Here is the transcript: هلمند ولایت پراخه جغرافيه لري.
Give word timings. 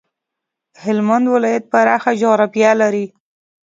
هلمند 0.83 1.25
ولایت 1.35 1.63
پراخه 1.71 2.11
جغرافيه 2.21 2.71
لري. 2.81 3.05